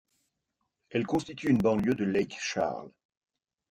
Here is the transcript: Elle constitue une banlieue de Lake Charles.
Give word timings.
Elle 0.89 1.05
constitue 1.05 1.51
une 1.51 1.59
banlieue 1.59 1.93
de 1.93 2.05
Lake 2.05 2.35
Charles. 2.39 2.89